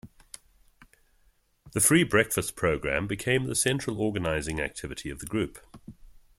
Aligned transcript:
The 1.73 1.79
Free 1.79 2.03
Breakfast 2.03 2.55
Program 2.55 3.05
became 3.05 3.43
the 3.45 3.53
central 3.53 4.01
organizing 4.01 4.59
activity 4.59 5.11
of 5.11 5.19
the 5.19 5.27
group. 5.27 5.59